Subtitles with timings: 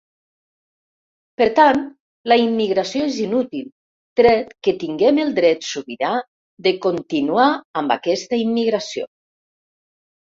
[1.39, 1.81] Per tant,
[2.31, 3.67] la immigració és inútil,
[4.19, 6.13] tret que tinguem el dret sobirà
[6.69, 7.47] de continuar
[7.83, 9.05] amb aquesta immigració.